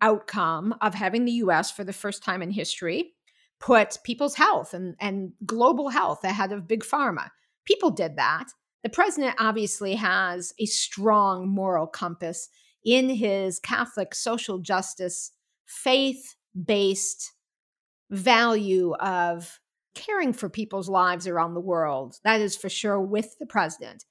outcome 0.00 0.74
of 0.80 0.94
having 0.94 1.24
the 1.24 1.32
US 1.32 1.70
for 1.70 1.84
the 1.84 1.92
first 1.92 2.22
time 2.22 2.42
in 2.42 2.50
history 2.50 3.12
put 3.58 3.98
people's 4.04 4.34
health 4.34 4.74
and, 4.74 4.94
and 5.00 5.32
global 5.44 5.88
health 5.88 6.24
ahead 6.24 6.52
of 6.52 6.68
big 6.68 6.84
pharma. 6.84 7.30
People 7.64 7.90
did 7.90 8.16
that. 8.16 8.48
The 8.82 8.90
president 8.90 9.34
obviously 9.38 9.94
has 9.94 10.52
a 10.58 10.66
strong 10.66 11.48
moral 11.48 11.86
compass 11.86 12.48
in 12.84 13.08
his 13.08 13.58
Catholic 13.58 14.14
social 14.14 14.58
justice, 14.58 15.32
faith 15.64 16.36
based 16.64 17.32
value 18.10 18.94
of 18.94 19.60
caring 19.94 20.32
for 20.32 20.48
people's 20.48 20.88
lives 20.88 21.26
around 21.26 21.54
the 21.54 21.60
world. 21.60 22.16
That 22.24 22.40
is 22.40 22.56
for 22.56 22.68
sure 22.68 23.00
with 23.00 23.38
the 23.38 23.46
president. 23.46 24.04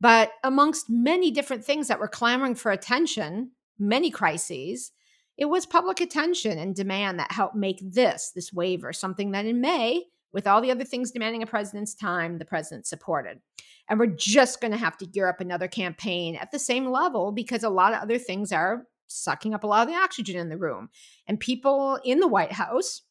But 0.00 0.32
amongst 0.42 0.90
many 0.90 1.30
different 1.30 1.64
things 1.64 1.88
that 1.88 1.98
were 1.98 2.08
clamoring 2.08 2.54
for 2.54 2.70
attention, 2.70 3.50
many 3.78 4.10
crises, 4.10 4.92
it 5.36 5.46
was 5.46 5.66
public 5.66 6.00
attention 6.00 6.58
and 6.58 6.74
demand 6.74 7.18
that 7.18 7.32
helped 7.32 7.56
make 7.56 7.80
this, 7.82 8.30
this 8.34 8.52
waiver, 8.52 8.92
something 8.92 9.32
that 9.32 9.46
in 9.46 9.60
May, 9.60 10.04
with 10.32 10.46
all 10.46 10.60
the 10.60 10.70
other 10.70 10.84
things 10.84 11.10
demanding 11.10 11.42
a 11.42 11.46
president's 11.46 11.94
time, 11.94 12.38
the 12.38 12.44
president 12.44 12.86
supported. 12.86 13.40
And 13.88 13.98
we're 13.98 14.06
just 14.06 14.60
going 14.60 14.72
to 14.72 14.78
have 14.78 14.96
to 14.98 15.06
gear 15.06 15.28
up 15.28 15.40
another 15.40 15.68
campaign 15.68 16.36
at 16.36 16.50
the 16.50 16.58
same 16.58 16.86
level 16.86 17.32
because 17.32 17.62
a 17.62 17.68
lot 17.68 17.92
of 17.92 18.02
other 18.02 18.18
things 18.18 18.52
are 18.52 18.86
sucking 19.06 19.54
up 19.54 19.64
a 19.64 19.66
lot 19.66 19.86
of 19.86 19.92
the 19.92 20.00
oxygen 20.00 20.36
in 20.36 20.48
the 20.48 20.56
room. 20.56 20.88
And 21.26 21.38
people 21.38 21.98
in 22.04 22.20
the 22.20 22.28
White 22.28 22.52
House, 22.52 23.02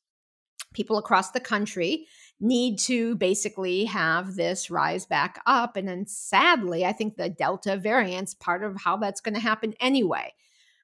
people 0.74 0.98
across 0.98 1.32
the 1.32 1.40
country, 1.40 2.08
need 2.40 2.78
to 2.78 3.16
basically 3.16 3.86
have 3.86 4.36
this 4.36 4.70
rise 4.70 5.06
back 5.06 5.42
up. 5.46 5.78
And 5.78 5.88
then 5.88 6.06
sadly, 6.06 6.86
I 6.86 6.92
think 6.92 7.16
the 7.16 7.30
Delta 7.30 7.78
variant's 7.78 8.34
part 8.34 8.64
of 8.64 8.76
how 8.82 8.98
that's 8.98 9.22
going 9.22 9.36
to 9.36 9.40
happen 9.40 9.74
anyway. 9.80 10.34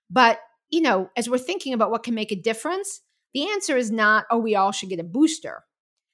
But, 0.10 0.40
you 0.70 0.82
know, 0.82 1.10
as 1.18 1.30
we're 1.30 1.38
thinking 1.38 1.74
about 1.74 1.92
what 1.92 2.04
can 2.04 2.16
make 2.16 2.32
a 2.32 2.36
difference, 2.36 3.02
the 3.34 3.50
answer 3.50 3.76
is 3.76 3.92
not, 3.92 4.26
oh, 4.32 4.38
we 4.38 4.56
all 4.56 4.72
should 4.72 4.90
get 4.90 5.00
a 5.00 5.04
booster. 5.04 5.64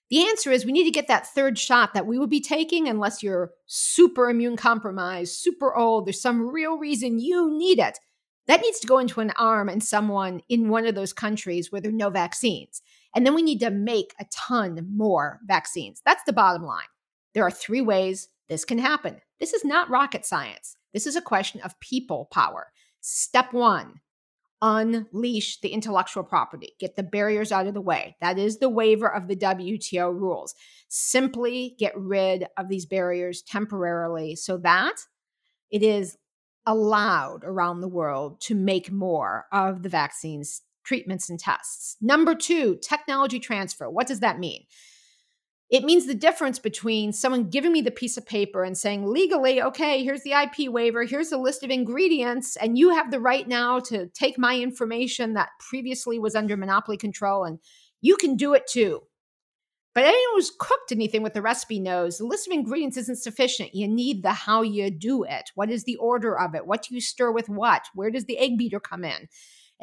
The 0.09 0.27
answer 0.27 0.51
is 0.51 0.65
we 0.65 0.71
need 0.71 0.83
to 0.83 0.91
get 0.91 1.07
that 1.07 1.27
third 1.27 1.57
shot 1.57 1.93
that 1.93 2.05
we 2.05 2.19
would 2.19 2.29
be 2.29 2.41
taking 2.41 2.87
unless 2.87 3.23
you're 3.23 3.51
super 3.65 4.29
immune 4.29 4.55
compromised, 4.55 5.33
super 5.33 5.75
old, 5.75 6.05
there's 6.05 6.21
some 6.21 6.47
real 6.47 6.77
reason 6.77 7.19
you 7.19 7.49
need 7.57 7.79
it. 7.79 7.99
That 8.47 8.61
needs 8.61 8.79
to 8.79 8.87
go 8.87 8.99
into 8.99 9.21
an 9.21 9.31
arm 9.37 9.69
in 9.69 9.81
someone 9.81 10.41
in 10.49 10.69
one 10.69 10.85
of 10.85 10.93
those 10.93 11.13
countries 11.13 11.71
where 11.71 11.81
there 11.81 11.89
are 11.89 11.95
no 11.95 12.11
vaccines. 12.11 12.83
And 13.15 13.25
then 13.25 13.33
we 13.33 13.41
need 13.41 13.59
to 13.61 13.71
make 13.71 14.13
a 14.19 14.25
ton 14.31 14.87
more 14.95 15.39
vaccines. 15.45 16.01
That's 16.05 16.23
the 16.25 16.33
bottom 16.33 16.63
line. 16.63 16.85
There 17.33 17.43
are 17.43 17.51
three 17.51 17.81
ways 17.81 18.29
this 18.49 18.65
can 18.65 18.77
happen. 18.77 19.21
This 19.39 19.53
is 19.53 19.65
not 19.65 19.89
rocket 19.89 20.25
science. 20.25 20.77
This 20.93 21.07
is 21.07 21.15
a 21.15 21.21
question 21.21 21.61
of 21.61 21.79
people 21.79 22.27
power. 22.31 22.67
Step 23.01 23.53
one 23.53 24.01
unleash 24.61 25.59
the 25.59 25.69
intellectual 25.69 26.23
property, 26.23 26.73
get 26.79 26.95
the 26.95 27.03
barriers 27.03 27.51
out 27.51 27.67
of 27.67 27.73
the 27.73 27.81
way. 27.81 28.15
That 28.21 28.39
is 28.39 28.57
the 28.57 28.69
waiver 28.69 29.13
of 29.13 29.27
the 29.27 29.35
WTO 29.35 30.13
rules. 30.13 30.55
Simply 30.87 31.75
get 31.77 31.97
rid 31.97 32.47
of 32.57 32.69
these 32.69 32.85
barriers 32.85 33.41
temporarily 33.41 34.35
so 34.35 34.57
that 34.57 34.95
it 35.69 35.83
is 35.83 36.17
allowed 36.65 37.43
around 37.43 37.81
the 37.81 37.87
world 37.87 38.41
to 38.41 38.55
make 38.55 38.91
more 38.91 39.45
of 39.51 39.83
the 39.83 39.89
vaccines, 39.89 40.61
treatments, 40.85 41.29
and 41.29 41.39
tests. 41.39 41.97
Number 42.01 42.35
two, 42.35 42.77
technology 42.81 43.39
transfer. 43.39 43.89
What 43.89 44.07
does 44.07 44.21
that 44.21 44.39
mean? 44.39 44.63
It 45.71 45.83
means 45.83 46.05
the 46.05 46.13
difference 46.13 46.59
between 46.59 47.11
someone 47.11 47.49
giving 47.49 47.71
me 47.71 47.81
the 47.81 47.89
piece 47.89 48.17
of 48.17 48.25
paper 48.25 48.63
and 48.63 48.77
saying 48.77 49.07
legally, 49.07 49.61
okay, 49.61 50.03
here's 50.03 50.21
the 50.21 50.33
IP 50.33 50.71
waiver, 50.71 51.03
here's 51.03 51.29
the 51.29 51.39
list 51.39 51.63
of 51.63 51.71
ingredients, 51.71 52.55
and 52.55 52.77
you 52.77 52.91
have 52.91 53.09
the 53.09 53.19
right 53.19 53.47
now 53.47 53.79
to 53.79 54.07
take 54.13 54.37
my 54.37 54.59
information 54.59 55.33
that 55.33 55.49
previously 55.59 56.19
was 56.19 56.35
under 56.35 56.55
monopoly 56.55 56.97
control, 56.97 57.45
and 57.45 57.57
you 58.01 58.15
can 58.15 58.35
do 58.35 58.53
it 58.53 58.67
too. 58.67 59.01
But 59.95 60.03
anyone 60.03 60.35
who's 60.35 60.51
cooked 60.59 60.91
anything 60.91 61.23
with 61.23 61.33
the 61.33 61.41
recipe 61.41 61.79
knows 61.79 62.17
the 62.17 62.25
list 62.25 62.47
of 62.47 62.53
ingredients 62.53 62.97
isn't 62.97 63.23
sufficient. 63.23 63.73
You 63.73 63.87
need 63.87 64.21
the 64.21 64.33
how 64.33 64.61
you 64.61 64.91
do 64.91 65.23
it. 65.23 65.51
What 65.55 65.71
is 65.71 65.85
the 65.85 65.95
order 65.95 66.37
of 66.37 66.53
it? 66.53 66.67
What 66.67 66.83
do 66.83 66.93
you 66.93 66.99
stir 66.99 67.31
with 67.31 67.47
what? 67.47 67.85
Where 67.95 68.11
does 68.11 68.25
the 68.25 68.37
egg 68.37 68.57
beater 68.57 68.81
come 68.81 69.05
in? 69.05 69.29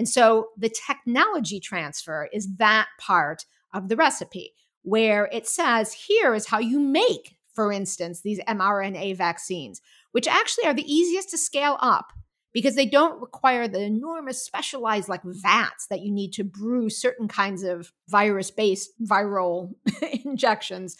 And 0.02 0.08
so 0.08 0.48
the 0.56 0.68
technology 0.68 1.60
transfer 1.60 2.28
is 2.32 2.56
that 2.56 2.88
part 2.98 3.46
of 3.72 3.88
the 3.88 3.94
recipe 3.94 4.52
where 4.82 5.26
it 5.26 5.46
says 5.46 5.92
here 5.92 6.34
is 6.34 6.48
how 6.48 6.58
you 6.58 6.80
make, 6.80 7.36
for 7.54 7.70
instance, 7.70 8.20
these 8.20 8.40
mRNA 8.40 9.16
vaccines, 9.16 9.80
which 10.10 10.26
actually 10.26 10.66
are 10.66 10.74
the 10.74 10.92
easiest 10.92 11.30
to 11.30 11.38
scale 11.38 11.76
up 11.78 12.06
because 12.52 12.74
they 12.74 12.84
don't 12.84 13.20
require 13.20 13.68
the 13.68 13.80
enormous 13.80 14.44
specialized 14.44 15.08
like 15.08 15.22
vats 15.22 15.86
that 15.86 16.00
you 16.00 16.10
need 16.10 16.32
to 16.32 16.42
brew 16.42 16.90
certain 16.90 17.28
kinds 17.28 17.62
of 17.62 17.92
virus-based 18.08 18.90
viral 19.08 19.70
injections. 20.24 20.96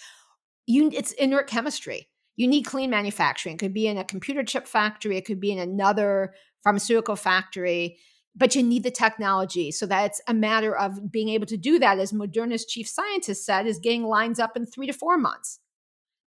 You 0.67 0.93
it's 0.95 1.11
inert 1.15 1.49
chemistry. 1.49 2.09
You 2.37 2.47
need 2.47 2.67
clean 2.67 2.91
manufacturing. 2.91 3.57
It 3.57 3.59
could 3.59 3.75
be 3.75 3.89
in 3.89 3.99
a 3.99 4.05
computer 4.05 4.45
chip 4.45 4.69
factory, 4.69 5.17
it 5.17 5.25
could 5.25 5.41
be 5.41 5.51
in 5.51 5.59
another 5.59 6.35
pharmaceutical 6.63 7.17
factory 7.17 7.99
but 8.35 8.55
you 8.55 8.63
need 8.63 8.83
the 8.83 8.91
technology. 8.91 9.71
So 9.71 9.87
that's 9.87 10.21
a 10.27 10.35
matter 10.35 10.77
of 10.77 11.11
being 11.11 11.29
able 11.29 11.47
to 11.47 11.57
do 11.57 11.79
that, 11.79 11.99
as 11.99 12.13
Moderna's 12.13 12.65
chief 12.65 12.89
scientist 12.89 13.45
said, 13.45 13.67
is 13.67 13.79
getting 13.79 14.05
lines 14.05 14.39
up 14.39 14.57
in 14.57 14.65
three 14.67 14.87
to 14.87 14.93
four 14.93 15.19
months, 15.19 15.59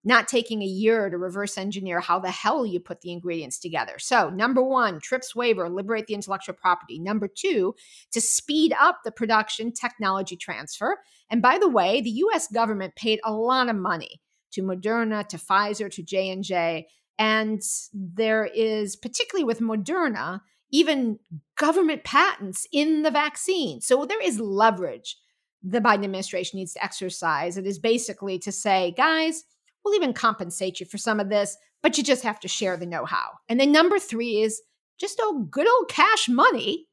not 0.05 0.29
taking 0.29 0.61
a 0.61 0.67
year 0.67 1.09
to 1.09 1.17
reverse 1.17 1.57
engineer 1.57 2.01
how 2.01 2.19
the 2.19 2.31
hell 2.31 2.67
you 2.67 2.79
put 2.79 3.01
the 3.01 3.11
ingredients 3.11 3.59
together. 3.59 3.95
So, 3.99 4.29
number 4.29 4.63
one, 4.63 5.01
TRIPS 5.01 5.35
waiver, 5.35 5.69
liberate 5.71 6.07
the 6.07 6.15
intellectual 6.15 6.55
property. 6.55 6.99
Number 6.99 7.27
two, 7.27 7.75
to 8.13 8.21
speed 8.21 8.75
up 8.79 8.99
the 9.05 9.13
production 9.13 9.73
technology 9.73 10.37
transfer. 10.37 10.99
And 11.31 11.41
by 11.41 11.59
the 11.59 11.71
way, 11.71 12.03
the 12.03 12.11
US 12.11 12.49
government 12.49 12.97
paid 12.97 13.21
a 13.25 13.33
lot 13.33 13.71
of 13.71 13.77
money 13.77 14.21
to 14.53 14.63
Moderna, 14.63 15.27
to 15.29 15.39
Pfizer, 15.39 15.91
to 15.91 16.03
J&J. 16.03 16.87
And 17.19 17.63
there 17.93 18.45
is, 18.45 18.97
particularly 18.97 19.45
with 19.45 19.61
Moderna, 19.61 20.41
even 20.75 21.21
government 21.57 22.03
patents 22.03 22.67
in 22.73 23.03
the 23.03 23.11
vaccine. 23.11 23.81
So 23.81 24.05
there 24.05 24.21
is 24.21 24.41
leverage 24.41 25.17
the 25.63 25.81
Biden 25.81 26.05
administration 26.05 26.59
needs 26.59 26.75
to 26.75 26.85
exercise. 26.85 27.57
It 27.57 27.65
is 27.65 27.79
basically 27.79 28.41
to 28.41 28.51
say, 28.51 28.93
guys, 28.97 29.45
we'll 29.85 29.95
even 29.95 30.13
compensate 30.13 30.81
you 30.81 30.87
for 30.87 30.99
some 30.99 31.21
of 31.21 31.31
this, 31.31 31.57
but 31.81 31.97
you 31.97 32.03
just 32.03 32.25
have 32.25 32.41
to 32.41 32.49
share 32.49 32.77
the 32.77 32.87
know 32.87 33.05
how. 33.05 33.31
And 33.49 33.61
then 33.61 33.71
number 33.71 34.01
three 34.01 34.43
is 34.43 34.61
just 34.99 35.21
a 35.21 35.45
good 35.49 35.69
old 35.69 35.89
cash 35.89 36.29
money 36.29 36.89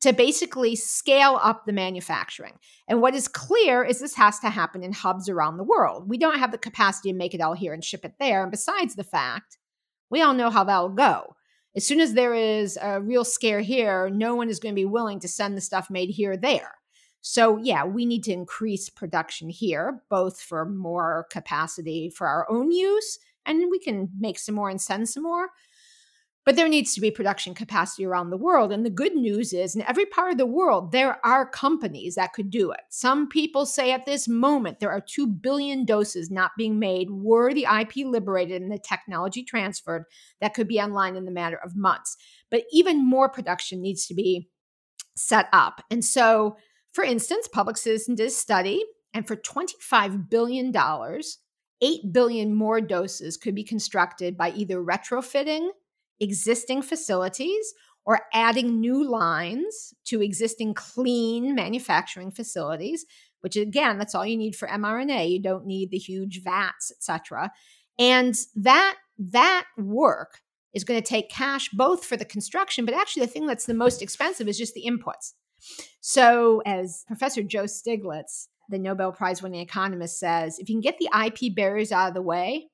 to 0.00 0.14
basically 0.14 0.74
scale 0.74 1.38
up 1.42 1.66
the 1.66 1.72
manufacturing. 1.74 2.54
And 2.88 3.02
what 3.02 3.14
is 3.14 3.28
clear 3.28 3.84
is 3.84 4.00
this 4.00 4.16
has 4.16 4.38
to 4.40 4.48
happen 4.48 4.82
in 4.82 4.92
hubs 4.92 5.28
around 5.28 5.58
the 5.58 5.64
world. 5.64 6.08
We 6.08 6.16
don't 6.16 6.38
have 6.38 6.52
the 6.52 6.58
capacity 6.58 7.12
to 7.12 7.18
make 7.18 7.34
it 7.34 7.42
all 7.42 7.54
here 7.54 7.74
and 7.74 7.84
ship 7.84 8.04
it 8.04 8.14
there. 8.18 8.42
And 8.42 8.50
besides 8.50 8.94
the 8.94 9.04
fact, 9.04 9.58
we 10.10 10.22
all 10.22 10.34
know 10.34 10.48
how 10.50 10.64
that'll 10.64 10.88
go 10.88 11.35
as 11.76 11.86
soon 11.86 12.00
as 12.00 12.14
there 12.14 12.34
is 12.34 12.78
a 12.80 13.00
real 13.00 13.24
scare 13.24 13.60
here, 13.60 14.08
no 14.08 14.34
one 14.34 14.48
is 14.48 14.58
going 14.58 14.74
to 14.74 14.80
be 14.80 14.86
willing 14.86 15.20
to 15.20 15.28
send 15.28 15.56
the 15.56 15.60
stuff 15.60 15.90
made 15.90 16.08
here 16.08 16.36
there. 16.36 16.72
So, 17.20 17.58
yeah, 17.58 17.84
we 17.84 18.06
need 18.06 18.24
to 18.24 18.32
increase 18.32 18.88
production 18.88 19.50
here, 19.50 20.00
both 20.08 20.40
for 20.40 20.64
more 20.64 21.26
capacity 21.30 22.08
for 22.08 22.26
our 22.26 22.50
own 22.50 22.70
use, 22.70 23.18
and 23.44 23.70
we 23.70 23.78
can 23.78 24.08
make 24.18 24.38
some 24.38 24.54
more 24.54 24.70
and 24.70 24.80
send 24.80 25.08
some 25.08 25.24
more. 25.24 25.48
But 26.46 26.54
there 26.54 26.68
needs 26.68 26.94
to 26.94 27.00
be 27.00 27.10
production 27.10 27.54
capacity 27.54 28.06
around 28.06 28.30
the 28.30 28.36
world. 28.36 28.72
And 28.72 28.86
the 28.86 28.90
good 28.90 29.16
news 29.16 29.52
is, 29.52 29.74
in 29.74 29.82
every 29.82 30.06
part 30.06 30.30
of 30.30 30.38
the 30.38 30.46
world, 30.46 30.92
there 30.92 31.18
are 31.26 31.44
companies 31.44 32.14
that 32.14 32.32
could 32.34 32.50
do 32.50 32.70
it. 32.70 32.82
Some 32.88 33.28
people 33.28 33.66
say 33.66 33.90
at 33.90 34.06
this 34.06 34.28
moment 34.28 34.78
there 34.78 34.92
are 34.92 35.00
2 35.00 35.26
billion 35.26 35.84
doses 35.84 36.30
not 36.30 36.52
being 36.56 36.78
made, 36.78 37.10
were 37.10 37.52
the 37.52 37.66
IP 37.80 38.06
liberated 38.06 38.62
and 38.62 38.70
the 38.70 38.78
technology 38.78 39.42
transferred, 39.42 40.04
that 40.40 40.54
could 40.54 40.68
be 40.68 40.80
online 40.80 41.16
in 41.16 41.24
the 41.24 41.32
matter 41.32 41.58
of 41.64 41.74
months. 41.74 42.16
But 42.48 42.62
even 42.70 43.04
more 43.04 43.28
production 43.28 43.82
needs 43.82 44.06
to 44.06 44.14
be 44.14 44.48
set 45.16 45.48
up. 45.52 45.82
And 45.90 46.04
so, 46.04 46.58
for 46.92 47.02
instance, 47.02 47.48
Public 47.48 47.76
Citizen 47.76 48.14
did 48.14 48.28
a 48.28 48.30
study, 48.30 48.84
and 49.12 49.26
for 49.26 49.34
$25 49.34 50.30
billion, 50.30 50.72
8 51.80 52.12
billion 52.12 52.54
more 52.54 52.80
doses 52.80 53.36
could 53.36 53.56
be 53.56 53.64
constructed 53.64 54.36
by 54.36 54.52
either 54.52 54.76
retrofitting 54.76 55.70
existing 56.20 56.82
facilities 56.82 57.74
or 58.04 58.20
adding 58.32 58.80
new 58.80 59.08
lines 59.08 59.92
to 60.04 60.22
existing 60.22 60.72
clean 60.74 61.54
manufacturing 61.54 62.30
facilities 62.30 63.04
which 63.40 63.56
again 63.56 63.98
that's 63.98 64.14
all 64.14 64.26
you 64.26 64.36
need 64.36 64.56
for 64.56 64.68
mrna. 64.68 65.30
You 65.30 65.42
don't 65.42 65.66
need 65.66 65.90
the 65.90 65.98
huge 65.98 66.42
vats 66.42 66.92
etc 66.92 67.50
and 67.98 68.34
that 68.54 68.96
that 69.18 69.66
work 69.76 70.40
is 70.74 70.84
going 70.84 71.00
to 71.00 71.06
take 71.06 71.30
cash 71.30 71.68
both 71.70 72.04
for 72.04 72.16
the 72.16 72.24
construction 72.24 72.84
but 72.84 72.94
actually 72.94 73.26
the 73.26 73.32
thing 73.32 73.46
that's 73.46 73.66
the 73.66 73.74
most 73.74 74.02
expensive 74.02 74.48
is 74.48 74.58
just 74.58 74.74
the 74.74 74.84
inputs. 74.86 75.32
So 76.00 76.62
as 76.64 77.04
professor 77.06 77.42
joe 77.42 77.64
stiglitz 77.64 78.46
the 78.68 78.78
nobel 78.78 79.12
prize 79.12 79.42
winning 79.42 79.60
economist 79.60 80.18
says 80.18 80.58
if 80.58 80.68
you 80.68 80.74
can 80.74 80.80
get 80.80 80.98
the 80.98 81.08
ip 81.26 81.54
barriers 81.54 81.92
out 81.92 82.08
of 82.08 82.14
the 82.14 82.22
way 82.22 82.68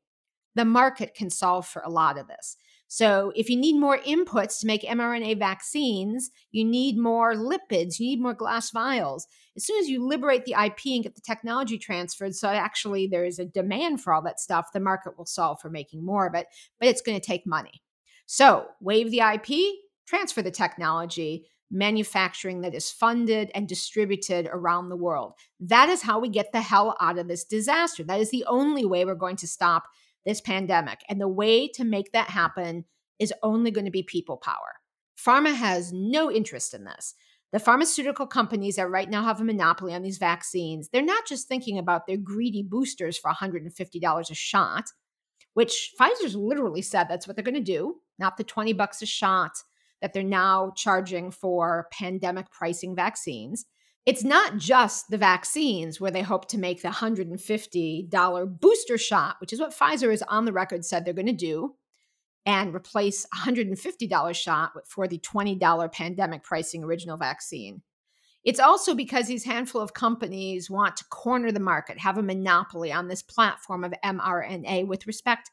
the 0.55 0.65
market 0.65 1.15
can 1.15 1.31
solve 1.31 1.67
for 1.67 1.83
a 1.83 1.91
lot 1.91 2.19
of 2.19 2.29
this 2.29 2.57
so, 2.95 3.33
if 3.35 3.49
you 3.49 3.57
need 3.57 3.81
more 3.81 3.97
inputs 4.01 4.61
to 4.61 4.67
make 4.67 4.83
mRNA 4.83 5.39
vaccines, 5.39 6.31
you 6.51 6.63
need 6.63 6.99
more 6.99 7.33
lipids, 7.33 7.99
you 7.99 8.05
need 8.05 8.21
more 8.21 8.35
glass 8.35 8.71
vials. 8.71 9.27
As 9.57 9.65
soon 9.65 9.81
as 9.81 9.89
you 9.89 10.07
liberate 10.07 10.45
the 10.45 10.53
IP 10.53 10.81
and 10.89 11.03
get 11.03 11.15
the 11.15 11.23
technology 11.23 11.79
transferred, 11.79 12.35
so 12.35 12.49
actually 12.49 13.07
there 13.07 13.25
is 13.25 13.39
a 13.39 13.47
demand 13.47 14.03
for 14.03 14.13
all 14.13 14.21
that 14.21 14.41
stuff, 14.41 14.73
the 14.75 14.79
market 14.79 15.17
will 15.17 15.25
solve 15.25 15.59
for 15.59 15.71
making 15.71 16.05
more 16.05 16.27
of 16.27 16.35
it, 16.35 16.49
but 16.79 16.87
it's 16.87 17.01
going 17.01 17.19
to 17.19 17.27
take 17.27 17.47
money. 17.47 17.83
So, 18.27 18.67
waive 18.83 19.11
the 19.11 19.21
IP, 19.21 19.75
transfer 20.07 20.43
the 20.43 20.51
technology. 20.51 21.47
manufacturing 21.75 22.61
that 22.61 22.75
is 22.75 22.91
funded 22.91 23.51
and 23.55 23.67
distributed 23.67 24.47
around 24.53 24.91
the 24.91 24.97
world. 24.97 25.33
That 25.61 25.89
is 25.89 26.03
how 26.03 26.21
we 26.21 26.29
get 26.29 26.53
the 26.53 26.61
hell 26.61 26.95
out 27.01 27.17
of 27.17 27.27
this 27.27 27.45
disaster. 27.45 28.05
That 28.05 28.21
is 28.21 28.31
the 28.31 28.45
only 28.47 28.85
way 28.85 29.07
we're 29.07 29.15
going 29.15 29.37
to 29.37 29.49
stop 29.49 29.85
this 30.25 30.41
pandemic. 30.41 31.01
And 31.09 31.21
the 31.21 31.29
way 31.29 31.69
to 31.69 31.85
make 31.85 32.13
that 32.13 32.31
happen 32.31 32.85
is 33.19 33.33
only 33.43 33.71
going 33.71 33.85
to 33.85 33.91
be 33.91 34.03
people 34.03 34.37
power. 34.37 34.81
Pharma 35.17 35.55
has 35.55 35.93
no 35.93 36.31
interest 36.31 36.75
in 36.75 36.85
this. 36.85 37.15
The 37.53 37.59
pharmaceutical 37.59 38.27
companies 38.27 38.77
that 38.77 38.89
right 38.89 39.09
now 39.09 39.25
have 39.25 39.41
a 39.41 39.45
monopoly 39.45 39.93
on 39.95 40.03
these 40.03 40.19
vaccines, 40.19 40.89
they're 40.89 41.03
not 41.03 41.27
just 41.27 41.49
thinking 41.49 41.79
about 41.79 42.07
their 42.07 42.17
greedy 42.17 42.63
boosters 42.63 43.19
for 43.19 43.31
$150 43.31 44.31
a 44.31 44.35
shot, 44.35 44.85
which 45.53 45.93
Pfizer's 46.01 46.35
literally 46.35 46.81
said 46.81 47.05
that's 47.09 47.29
what 47.29 47.37
they're 47.37 47.45
going 47.45 47.55
to 47.55 47.61
do, 47.61 47.97
not 48.19 48.39
the 48.39 48.45
20 48.45 48.73
bucks 48.73 49.03
a 49.03 49.07
shot 49.07 49.53
that 50.01 50.15
they're 50.15 50.23
now 50.23 50.73
charging 50.77 51.31
for 51.31 51.89
pandemic 51.93 52.51
pricing 52.51 52.97
vaccines. 52.97 53.67
It's 54.05 54.25
not 54.25 54.57
just 54.57 55.11
the 55.11 55.19
vaccines 55.19 56.01
where 56.01 56.11
they 56.11 56.23
hope 56.23 56.49
to 56.49 56.59
make 56.59 56.83
the 56.83 56.89
$150 56.89 58.61
booster 58.61 58.99
shot, 58.99 59.37
which 59.41 59.53
is 59.53 59.61
what 59.61 59.77
Pfizer 59.77 60.13
is 60.13 60.23
on 60.23 60.45
the 60.45 60.53
record 60.53 60.85
said 60.85 61.05
they're 61.05 61.15
going 61.15 61.27
to 61.27 61.33
do, 61.33 61.77
and 62.45 62.75
replace 62.75 63.25
$150 63.33 64.35
shot 64.35 64.73
for 64.89 65.07
the 65.07 65.19
$20 65.19 65.93
pandemic 65.93 66.43
pricing 66.43 66.83
original 66.83 67.17
vaccine. 67.17 67.83
It's 68.45 68.59
also 68.59 68.95
because 68.97 69.29
these 69.29 69.45
handful 69.45 69.81
of 69.81 69.95
companies 69.95 70.69
want 70.69 70.97
to 70.97 71.05
corner 71.05 71.53
the 71.53 71.61
market, 71.61 71.99
have 71.99 72.19
a 72.19 72.23
monopoly 72.23 72.93
on 72.93 73.07
this 73.07 73.23
platform 73.23 73.85
of 73.85 73.95
mRNA 74.05 74.89
with 74.89 75.07
respect 75.07 75.51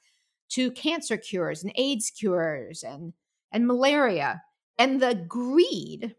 to 0.50 0.72
cancer 0.72 1.18
cures 1.18 1.64
and 1.64 1.72
AIDS 1.76 2.10
cures 2.10 2.82
and, 2.82 3.14
and 3.52 3.68
malaria. 3.68 4.42
And 4.80 5.00
the 5.00 5.14
greed 5.14 6.16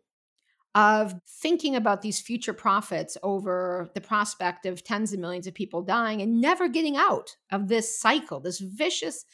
of 0.75 1.15
thinking 1.27 1.75
about 1.75 2.03
these 2.03 2.21
future 2.21 2.53
profits 2.53 3.17
over 3.23 3.91
the 3.95 4.01
prospect 4.01 4.67
of 4.67 4.85
tens 4.85 5.13
of 5.13 5.19
millions 5.19 5.47
of 5.47 5.55
people 5.55 5.83
dying 5.83 6.23
and 6.23 6.41
never 6.41 6.69
getting 6.69 6.97
out 6.97 7.37
of 7.51 7.69
this 7.69 7.99
cycle, 7.99 8.39
this 8.39 8.61
vicious 8.61 9.25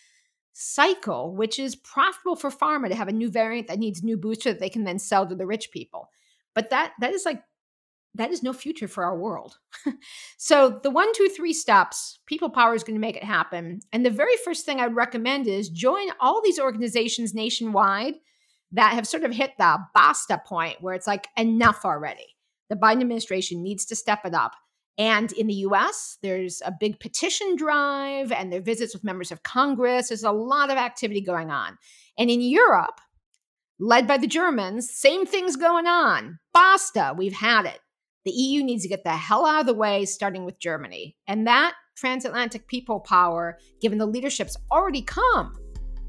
cycle, 0.52 1.34
which 1.34 1.58
is 1.58 1.76
profitable 1.76 2.36
for 2.36 2.50
pharma 2.50 2.88
to 2.88 2.94
have 2.94 3.08
a 3.08 3.12
new 3.12 3.30
variant 3.30 3.68
that 3.68 3.78
needs 3.78 4.02
new 4.02 4.16
booster 4.16 4.50
that 4.50 4.60
they 4.60 4.70
can 4.70 4.84
then 4.84 4.98
sell 4.98 5.26
to 5.26 5.34
the 5.34 5.46
rich 5.46 5.70
people. 5.70 6.08
But 6.54 6.70
that 6.70 6.94
that 7.00 7.12
is 7.12 7.26
like 7.26 7.42
that 8.14 8.30
is 8.30 8.42
no 8.42 8.54
future 8.54 8.88
for 8.88 9.04
our 9.04 9.18
world. 9.18 9.58
so 10.38 10.80
the 10.82 10.90
one, 10.90 11.12
two, 11.12 11.28
three 11.28 11.52
steps, 11.52 12.18
people 12.24 12.48
power 12.48 12.74
is 12.74 12.82
going 12.82 12.94
to 12.94 13.00
make 13.00 13.16
it 13.16 13.24
happen. 13.24 13.80
And 13.92 14.06
the 14.06 14.10
very 14.10 14.36
first 14.42 14.64
thing 14.64 14.80
I'd 14.80 14.96
recommend 14.96 15.46
is 15.46 15.68
join 15.68 16.08
all 16.18 16.40
these 16.42 16.58
organizations 16.58 17.34
nationwide 17.34 18.14
that 18.76 18.92
have 18.92 19.06
sort 19.06 19.24
of 19.24 19.32
hit 19.32 19.52
the 19.58 19.78
basta 19.94 20.40
point 20.46 20.80
where 20.80 20.94
it's 20.94 21.06
like 21.06 21.28
enough 21.36 21.84
already. 21.84 22.36
The 22.68 22.76
Biden 22.76 23.00
administration 23.00 23.62
needs 23.62 23.86
to 23.86 23.96
step 23.96 24.20
it 24.24 24.34
up. 24.34 24.52
And 24.98 25.32
in 25.32 25.46
the 25.46 25.54
US, 25.54 26.18
there's 26.22 26.62
a 26.64 26.74
big 26.78 27.00
petition 27.00 27.56
drive 27.56 28.32
and 28.32 28.52
there 28.52 28.60
are 28.60 28.62
visits 28.62 28.94
with 28.94 29.04
members 29.04 29.32
of 29.32 29.42
Congress. 29.42 30.08
There's 30.08 30.24
a 30.24 30.30
lot 30.30 30.70
of 30.70 30.76
activity 30.76 31.22
going 31.22 31.50
on. 31.50 31.78
And 32.18 32.30
in 32.30 32.40
Europe, 32.42 33.00
led 33.78 34.06
by 34.06 34.18
the 34.18 34.26
Germans, 34.26 34.90
same 34.90 35.26
things 35.26 35.56
going 35.56 35.86
on. 35.86 36.38
Basta, 36.52 37.14
we've 37.16 37.34
had 37.34 37.64
it. 37.66 37.80
The 38.24 38.32
EU 38.32 38.62
needs 38.62 38.82
to 38.82 38.88
get 38.88 39.04
the 39.04 39.10
hell 39.10 39.46
out 39.46 39.60
of 39.60 39.66
the 39.66 39.74
way, 39.74 40.04
starting 40.04 40.44
with 40.44 40.58
Germany. 40.58 41.16
And 41.26 41.46
that 41.46 41.74
transatlantic 41.96 42.66
people 42.68 43.00
power, 43.00 43.58
given 43.80 43.98
the 43.98 44.06
leadership's 44.06 44.56
already 44.70 45.02
come 45.02 45.56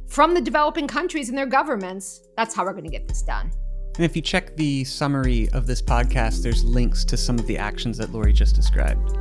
from 0.08 0.34
the 0.34 0.42
developing 0.42 0.88
countries 0.88 1.30
and 1.30 1.38
their 1.38 1.46
governments, 1.46 2.22
that's 2.36 2.56
how 2.56 2.64
we're 2.64 2.72
going 2.72 2.86
to 2.86 2.90
get 2.90 3.08
this 3.08 3.22
done. 3.22 3.52
And 3.96 4.06
if 4.06 4.16
you 4.16 4.22
check 4.22 4.56
the 4.56 4.84
summary 4.84 5.50
of 5.54 5.66
this 5.66 5.82
podcast, 5.82 6.44
there's 6.44 6.64
links 6.64 7.04
to 7.06 7.18
some 7.18 7.40
of 7.40 7.48
the 7.48 7.58
actions 7.58 7.98
that 7.98 8.12
Lori 8.12 8.32
just 8.32 8.56
described. 8.56 9.18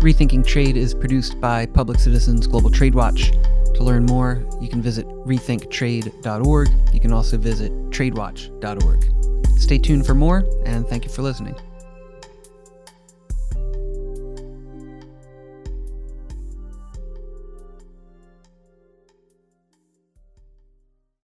Rethinking 0.00 0.46
Trade 0.46 0.76
is 0.76 0.94
produced 0.94 1.40
by 1.40 1.66
Public 1.66 1.98
Citizens 1.98 2.46
Global 2.46 2.70
Trade 2.70 2.94
Watch. 2.94 3.32
To 3.74 3.82
learn 3.82 4.06
more, 4.06 4.46
you 4.60 4.68
can 4.68 4.82
visit 4.82 5.06
rethinktrade.org. 5.06 6.68
You 6.92 7.00
can 7.00 7.12
also 7.12 7.38
visit 7.38 7.72
tradewatch.org. 7.90 9.58
Stay 9.58 9.78
tuned 9.78 10.06
for 10.06 10.14
more, 10.14 10.44
and 10.64 10.86
thank 10.86 11.04
you 11.04 11.10
for 11.10 11.22
listening. 11.22 11.56